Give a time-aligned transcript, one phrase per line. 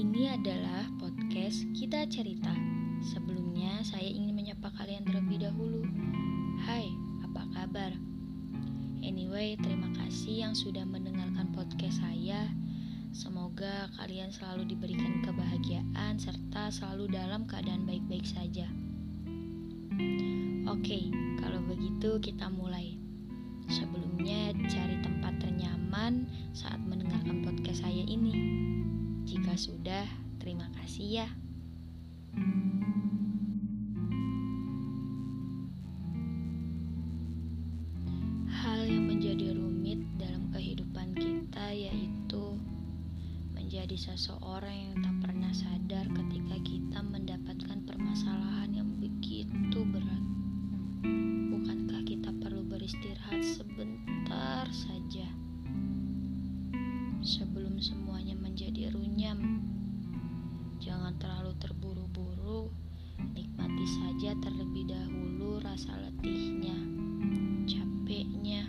[0.00, 2.48] adalah podcast Kita Cerita.
[3.04, 5.84] Sebelumnya, saya ingin menyapa kalian terlebih dahulu.
[6.64, 6.88] Hai,
[7.20, 7.92] apa kabar?
[9.04, 12.48] Anyway, terima kasih yang sudah mendengarkan podcast saya.
[13.12, 18.72] Semoga kalian selalu diberikan kebahagiaan serta selalu dalam keadaan baik-baik saja.
[20.64, 21.12] Oke,
[21.44, 22.96] kalau begitu kita mulai.
[23.68, 26.24] Sebelumnya, cari tempat ternyaman
[26.56, 28.79] saat mendengarkan podcast saya ini.
[29.50, 30.06] Jika sudah,
[30.38, 31.28] terima kasih ya.
[38.46, 42.62] Hal yang menjadi rumit dalam kehidupan kita yaitu
[43.50, 50.24] menjadi seseorang yang tak pernah sadar ketika kita mendapatkan permasalahan yang begitu berat.
[51.50, 55.09] Bukankah kita perlu beristirahat sebentar saja
[63.80, 66.76] nikmati saja terlebih dahulu rasa letihnya,
[67.64, 68.68] capeknya,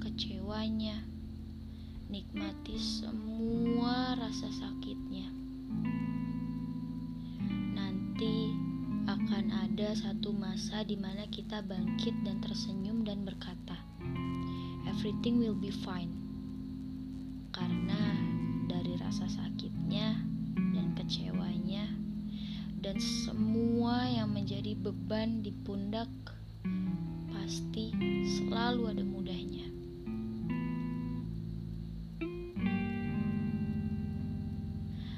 [0.00, 0.96] kecewanya.
[2.08, 5.28] Nikmati semua rasa sakitnya.
[7.76, 8.56] Nanti
[9.04, 13.76] akan ada satu masa di mana kita bangkit dan tersenyum dan berkata,
[14.88, 16.16] "Everything will be fine."
[17.52, 18.00] Karena
[18.72, 19.53] dari rasa sakitnya
[24.84, 26.12] beban di pundak
[27.32, 27.88] pasti
[28.36, 29.64] selalu ada mudahnya.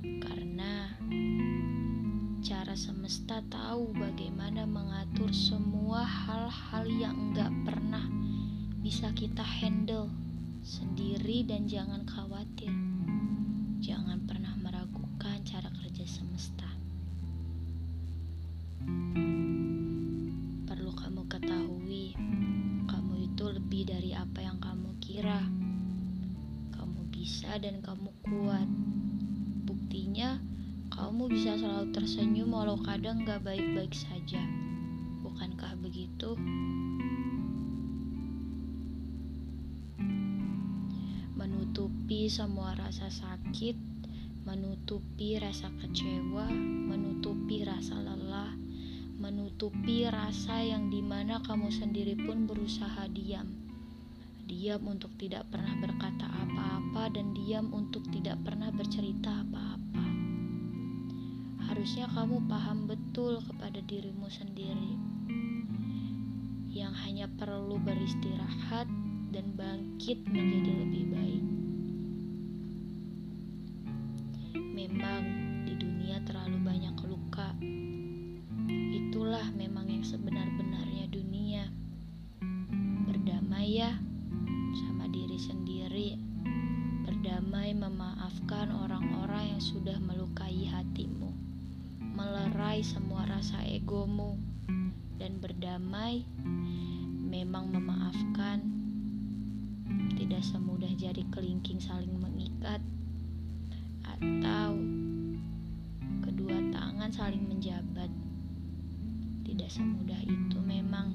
[0.00, 0.96] Karena
[2.40, 8.08] cara semesta tahu bagaimana mengatur semua hal-hal yang enggak pernah
[8.80, 10.08] bisa kita handle
[10.64, 12.72] sendiri dan jangan khawatir.
[13.84, 16.64] Jangan pernah meragukan cara kerja semesta.
[18.80, 19.29] Perlu
[23.80, 25.40] lebih dari apa yang kamu kira.
[26.76, 28.68] Kamu bisa dan kamu kuat.
[29.64, 30.36] Buktinya,
[30.92, 34.44] kamu bisa selalu tersenyum walau kadang gak baik-baik saja.
[35.24, 36.36] Bukankah begitu?
[41.40, 43.80] Menutupi semua rasa sakit,
[44.44, 48.52] menutupi rasa kecewa, menutupi rasa lelah,
[49.16, 53.69] menutupi rasa yang di mana kamu sendiri pun berusaha diam.
[54.50, 60.06] Diam untuk tidak pernah berkata apa-apa dan diam untuk tidak pernah bercerita apa-apa.
[61.70, 64.98] Harusnya kamu paham betul kepada dirimu sendiri
[66.74, 68.90] yang hanya perlu beristirahat
[69.30, 71.44] dan bangkit menjadi lebih baik.
[74.58, 75.22] Memang
[75.62, 77.54] di dunia terlalu banyak luka.
[78.98, 80.59] Itulah memang yang sebenar-benarnya
[88.50, 91.30] memaafkan orang-orang yang sudah melukai hatimu.
[92.02, 94.42] Melerai semua rasa egomu
[95.22, 96.26] dan berdamai
[97.30, 98.58] memang memaafkan
[100.18, 102.82] tidak semudah jari kelingking saling mengikat
[104.02, 104.74] atau
[106.26, 108.10] kedua tangan saling menjabat.
[109.46, 111.14] Tidak semudah itu memang.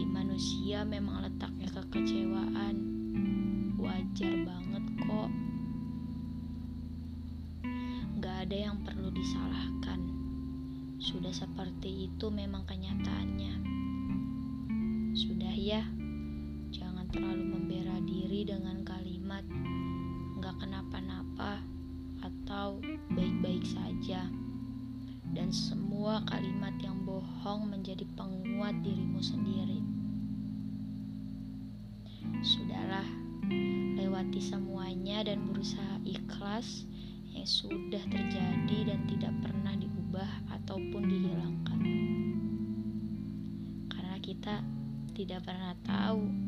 [0.00, 2.97] Di manusia memang letaknya kekecewaan.
[3.78, 5.30] Wajar banget kok.
[8.18, 10.02] Gak ada yang perlu disalahkan.
[10.98, 13.54] Sudah seperti itu memang kenyataannya.
[15.14, 15.86] Sudah ya,
[16.74, 19.46] jangan terlalu membela diri dengan kalimat
[20.42, 21.62] "nggak kenapa-napa"
[22.18, 22.82] atau
[23.14, 24.26] "baik-baik saja",
[25.38, 29.80] dan semua kalimat yang bohong menjadi penguat dirimu sendiri.
[32.42, 33.27] Sudahlah,
[34.18, 36.82] lewati semuanya dan berusaha ikhlas
[37.30, 41.80] yang sudah terjadi dan tidak pernah diubah ataupun dihilangkan.
[43.86, 44.58] Karena kita
[45.14, 46.47] tidak pernah tahu